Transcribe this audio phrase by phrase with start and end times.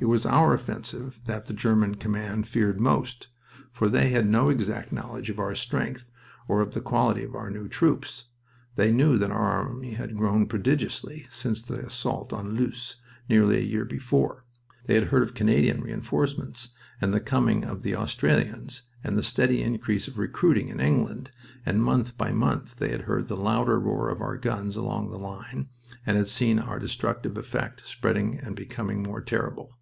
[0.00, 3.28] It was our offensive that the German command feared most,
[3.70, 6.10] for they had no exact knowledge of our strength
[6.48, 8.24] or of the quality of our new troops.
[8.74, 12.96] They knew that our army had grown prodigiously since the assault on Loos,
[13.28, 14.44] nearly a year before.
[14.86, 16.70] They had heard of the Canadian reinforcements,
[17.00, 21.30] and the coming of the Australians, and the steady increase of recruiting in England,
[21.64, 25.18] and month by month they had heard the louder roar of our guns along the
[25.18, 25.68] line,
[26.04, 29.78] and had seen their destructive effect spreading and becoming more terrible.